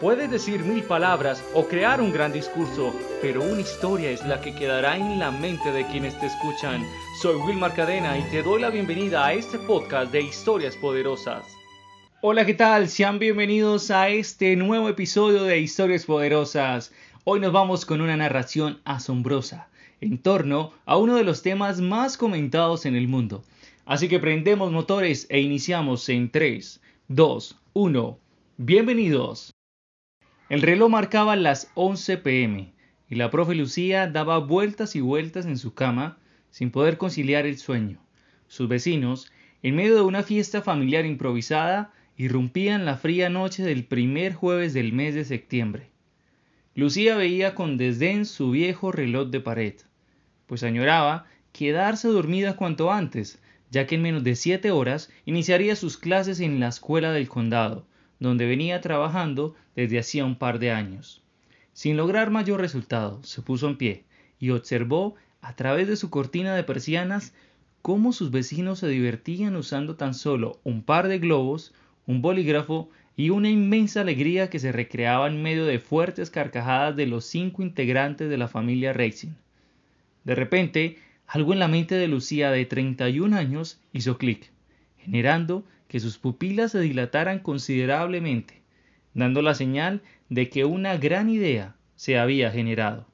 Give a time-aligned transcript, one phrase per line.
[0.00, 4.54] Puedes decir mil palabras o crear un gran discurso, pero una historia es la que
[4.54, 6.86] quedará en la mente de quienes te escuchan.
[7.20, 11.42] Soy Wilmar Cadena y te doy la bienvenida a este podcast de Historias Poderosas.
[12.20, 12.88] Hola, ¿qué tal?
[12.88, 16.92] Sean bienvenidos a este nuevo episodio de Historias Poderosas.
[17.24, 19.68] Hoy nos vamos con una narración asombrosa
[20.00, 23.42] en torno a uno de los temas más comentados en el mundo.
[23.84, 28.18] Así que prendemos motores e iniciamos en 3, 2, 1.
[28.58, 29.57] Bienvenidos.
[30.48, 32.72] El reloj marcaba las 11 pm
[33.10, 36.16] y la profe Lucía daba vueltas y vueltas en su cama
[36.50, 37.98] sin poder conciliar el sueño.
[38.46, 39.30] Sus vecinos,
[39.62, 44.94] en medio de una fiesta familiar improvisada, irrumpían la fría noche del primer jueves del
[44.94, 45.90] mes de septiembre.
[46.74, 49.74] Lucía veía con desdén su viejo reloj de pared,
[50.46, 53.38] pues añoraba quedarse dormida cuanto antes,
[53.70, 57.86] ya que en menos de siete horas iniciaría sus clases en la escuela del condado,
[58.20, 61.22] donde venía trabajando desde hacía un par de años.
[61.72, 64.04] Sin lograr mayor resultado, se puso en pie
[64.38, 67.32] y observó a través de su cortina de persianas
[67.82, 71.72] cómo sus vecinos se divertían usando tan solo un par de globos,
[72.06, 77.06] un bolígrafo y una inmensa alegría que se recreaba en medio de fuertes carcajadas de
[77.06, 79.32] los cinco integrantes de la familia Racing.
[80.24, 84.50] De repente, algo en la mente de Lucía de 31 años hizo clic,
[84.98, 88.62] generando que sus pupilas se dilataran considerablemente,
[89.14, 93.06] dando la señal de que una gran idea se había generado.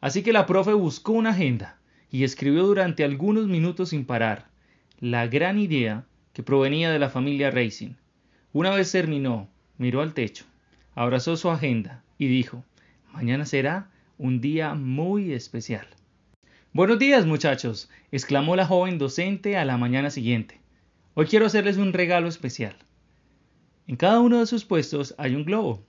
[0.00, 1.78] Así que la profe buscó una agenda
[2.10, 4.48] y escribió durante algunos minutos sin parar
[5.00, 7.94] la gran idea que provenía de la familia Racing.
[8.52, 10.44] Una vez terminó, miró al techo,
[10.94, 12.64] abrazó su agenda y dijo,
[13.12, 15.86] mañana será un día muy especial.
[16.72, 20.61] Buenos días, muchachos, exclamó la joven docente a la mañana siguiente.
[21.14, 22.74] Hoy quiero hacerles un regalo especial.
[23.86, 25.84] En cada uno de sus puestos hay un globo.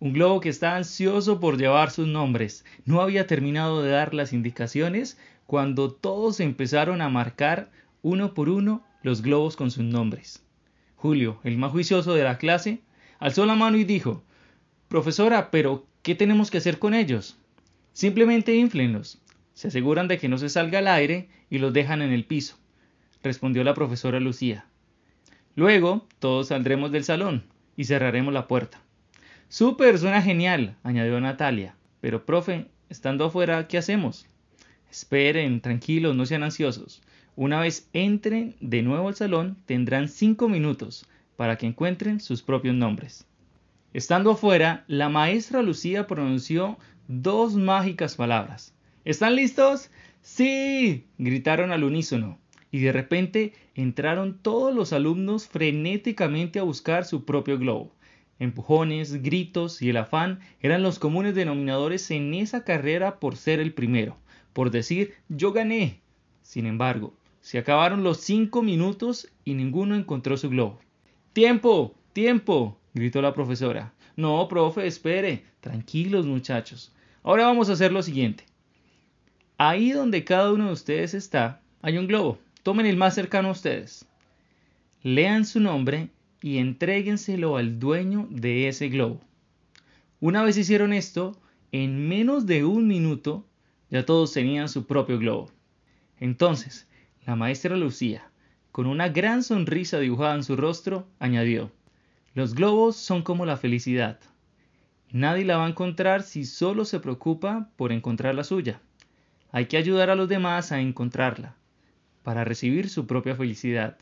[0.00, 2.64] Un globo que está ansioso por llevar sus nombres.
[2.84, 5.16] No había terminado de dar las indicaciones
[5.46, 7.70] cuando todos empezaron a marcar
[8.02, 10.44] uno por uno los globos con sus nombres.
[10.96, 12.80] Julio, el más juicioso de la clase,
[13.20, 14.24] alzó la mano y dijo
[14.88, 17.38] Profesora, pero ¿qué tenemos que hacer con ellos?
[17.92, 19.22] Simplemente inflenlos.
[19.52, 22.56] Se aseguran de que no se salga al aire y los dejan en el piso
[23.24, 24.66] respondió la profesora Lucía.
[25.56, 27.44] Luego todos saldremos del salón
[27.76, 28.80] y cerraremos la puerta.
[29.48, 31.76] Súper, suena genial, añadió Natalia.
[32.00, 34.26] Pero, profe, estando afuera, ¿qué hacemos?
[34.90, 37.02] Esperen, tranquilos, no sean ansiosos.
[37.36, 41.06] Una vez entren de nuevo al salón, tendrán cinco minutos
[41.36, 43.26] para que encuentren sus propios nombres.
[43.92, 48.74] Estando afuera, la maestra Lucía pronunció dos mágicas palabras.
[49.04, 49.90] ¿Están listos?
[50.20, 52.38] Sí, gritaron al unísono
[52.74, 57.94] y de repente entraron todos los alumnos frenéticamente a buscar su propio globo.
[58.40, 63.72] Empujones, gritos y el afán eran los comunes denominadores en esa carrera por ser el
[63.72, 64.16] primero,
[64.52, 66.00] por decir yo gané.
[66.42, 70.80] Sin embargo, se acabaron los cinco minutos y ninguno encontró su globo.
[71.32, 71.94] ¡Tiempo!
[72.12, 72.76] ¡Tiempo!
[72.92, 73.94] gritó la profesora.
[74.16, 75.44] No, profe, espere.
[75.60, 76.92] Tranquilos, muchachos.
[77.22, 78.46] Ahora vamos a hacer lo siguiente.
[79.58, 82.40] Ahí donde cada uno de ustedes está, hay un globo.
[82.64, 84.06] Tomen el más cercano a ustedes.
[85.02, 86.08] Lean su nombre
[86.40, 89.20] y entréguenselo al dueño de ese globo.
[90.18, 91.38] Una vez hicieron esto,
[91.72, 93.44] en menos de un minuto
[93.90, 95.50] ya todos tenían su propio globo.
[96.18, 96.88] Entonces,
[97.26, 98.30] la maestra Lucía,
[98.72, 101.70] con una gran sonrisa dibujada en su rostro, añadió,
[102.32, 104.20] Los globos son como la felicidad.
[105.12, 108.80] Nadie la va a encontrar si solo se preocupa por encontrar la suya.
[109.52, 111.56] Hay que ayudar a los demás a encontrarla
[112.24, 113.96] para recibir su propia felicidad.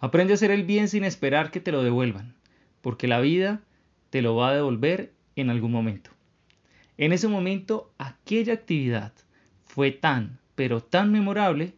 [0.00, 2.34] Aprende a hacer el bien sin esperar que te lo devuelvan,
[2.80, 3.60] porque la vida
[4.10, 6.10] te lo va a devolver en algún momento.
[6.98, 9.12] En ese momento, aquella actividad
[9.64, 11.74] fue tan, pero tan memorable,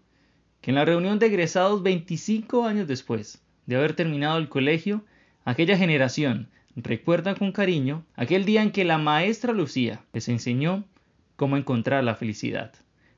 [0.61, 5.05] que en la reunión de egresados 25 años después de haber terminado el colegio,
[5.45, 10.85] aquella generación recuerda con cariño aquel día en que la maestra Lucía les enseñó
[11.37, 12.73] cómo encontrar la felicidad.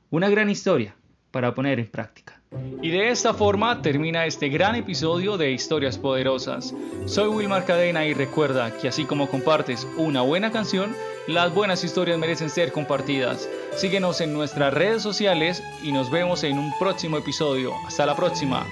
[0.09, 0.95] Una gran historia
[1.31, 2.36] para poner en práctica.
[2.81, 6.73] Y de esta forma termina este gran episodio de Historias Poderosas.
[7.05, 10.95] Soy Wilmar Cadena y recuerda que así como compartes una buena canción,
[11.27, 13.49] las buenas historias merecen ser compartidas.
[13.75, 17.73] Síguenos en nuestras redes sociales y nos vemos en un próximo episodio.
[17.85, 18.65] Hasta la próxima.